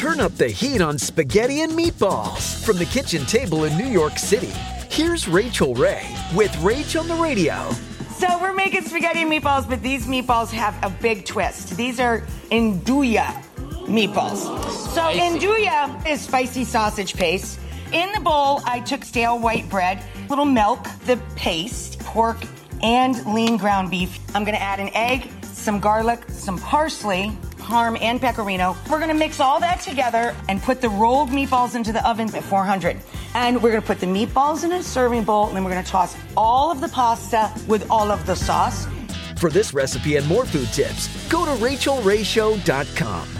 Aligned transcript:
Turn 0.00 0.18
up 0.18 0.34
the 0.36 0.48
heat 0.48 0.80
on 0.80 0.96
spaghetti 0.96 1.60
and 1.60 1.72
meatballs 1.72 2.64
from 2.64 2.78
the 2.78 2.86
kitchen 2.86 3.26
table 3.26 3.64
in 3.64 3.76
New 3.76 3.84
York 3.84 4.18
City. 4.18 4.50
Here's 4.88 5.28
Rachael 5.28 5.74
Ray 5.74 6.02
with 6.34 6.50
Rach 6.52 6.98
on 6.98 7.06
the 7.06 7.14
Radio. 7.16 7.70
So 8.16 8.26
we're 8.40 8.54
making 8.54 8.84
spaghetti 8.84 9.20
and 9.20 9.30
meatballs, 9.30 9.68
but 9.68 9.82
these 9.82 10.06
meatballs 10.06 10.48
have 10.52 10.74
a 10.82 10.88
big 10.88 11.26
twist. 11.26 11.76
These 11.76 12.00
are 12.00 12.20
Nduja 12.50 13.44
meatballs. 13.88 14.38
So 14.94 15.02
Nduja 15.02 16.08
is 16.08 16.22
spicy 16.22 16.64
sausage 16.64 17.12
paste. 17.12 17.60
In 17.92 18.10
the 18.14 18.20
bowl, 18.20 18.62
I 18.64 18.80
took 18.80 19.04
stale 19.04 19.38
white 19.38 19.68
bread, 19.68 20.02
a 20.16 20.28
little 20.30 20.46
milk, 20.46 20.82
the 21.04 21.18
paste, 21.36 21.98
pork, 21.98 22.38
and 22.82 23.22
lean 23.34 23.58
ground 23.58 23.90
beef. 23.90 24.18
I'm 24.34 24.44
gonna 24.44 24.56
add 24.56 24.80
an 24.80 24.88
egg, 24.94 25.30
some 25.60 25.78
garlic, 25.78 26.22
some 26.28 26.58
parsley, 26.58 27.36
parm, 27.58 28.00
and 28.00 28.20
pecorino. 28.20 28.76
We're 28.90 28.98
gonna 28.98 29.14
mix 29.14 29.40
all 29.40 29.60
that 29.60 29.80
together 29.80 30.34
and 30.48 30.62
put 30.62 30.80
the 30.80 30.88
rolled 30.88 31.28
meatballs 31.28 31.74
into 31.74 31.92
the 31.92 32.06
oven 32.08 32.34
at 32.34 32.42
400. 32.42 32.96
And 33.34 33.62
we're 33.62 33.70
gonna 33.70 33.82
put 33.82 34.00
the 34.00 34.06
meatballs 34.06 34.64
in 34.64 34.72
a 34.72 34.82
serving 34.82 35.24
bowl, 35.24 35.46
and 35.48 35.56
then 35.56 35.64
we're 35.64 35.70
gonna 35.70 35.82
toss 35.82 36.16
all 36.36 36.70
of 36.70 36.80
the 36.80 36.88
pasta 36.88 37.52
with 37.68 37.88
all 37.90 38.10
of 38.10 38.24
the 38.26 38.34
sauce. 38.34 38.86
For 39.38 39.50
this 39.50 39.72
recipe 39.72 40.16
and 40.16 40.26
more 40.26 40.44
food 40.44 40.68
tips, 40.72 41.08
go 41.28 41.44
to 41.44 41.52
rachaelrayshow.com. 41.52 43.39